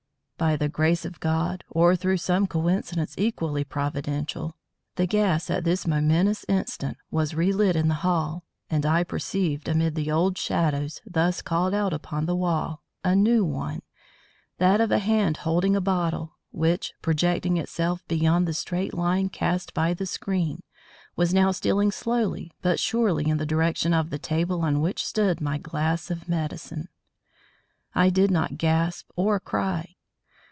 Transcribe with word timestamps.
By 0.41 0.55
the 0.55 0.69
grace 0.69 1.05
of 1.05 1.19
God 1.19 1.63
or 1.69 1.95
through 1.95 2.17
some 2.17 2.47
coincidence 2.47 3.13
equally 3.15 3.63
providential, 3.63 4.57
the 4.95 5.05
gas 5.05 5.51
at 5.51 5.65
this 5.65 5.85
momentous 5.85 6.43
instant 6.47 6.97
was 7.11 7.35
relit 7.35 7.75
in 7.75 7.89
the 7.89 7.93
hall, 8.01 8.43
and 8.67 8.83
I 8.83 9.03
perceived, 9.03 9.67
amid 9.69 9.93
the 9.93 10.09
old 10.11 10.35
shadows 10.39 10.99
thus 11.05 11.43
called 11.43 11.75
out 11.75 11.93
upon 11.93 12.25
the 12.25 12.35
wall, 12.35 12.81
a 13.03 13.15
new 13.15 13.45
one 13.45 13.83
that 14.57 14.81
of 14.81 14.89
a 14.91 14.97
hand 14.97 15.37
holding 15.45 15.75
a 15.75 15.79
bottle, 15.79 16.39
which, 16.49 16.93
projecting 17.03 17.57
itself 17.57 18.03
beyond 18.07 18.47
the 18.47 18.55
straight 18.55 18.95
line 18.95 19.29
cast 19.29 19.75
by 19.75 19.93
the 19.93 20.07
screen, 20.07 20.63
was 21.15 21.35
now 21.35 21.51
stealing 21.51 21.91
slowly 21.91 22.49
but 22.63 22.79
surely 22.79 23.27
in 23.29 23.37
the 23.37 23.45
direction 23.45 23.93
of 23.93 24.09
the 24.09 24.17
table 24.17 24.61
on 24.61 24.81
which 24.81 25.05
stood 25.05 25.39
my 25.39 25.59
glass 25.59 26.09
of 26.09 26.27
medicine. 26.27 26.89
I 27.93 28.09
did 28.09 28.31
not 28.31 28.57
gasp 28.57 29.05
or 29.15 29.39
cry. 29.39 29.97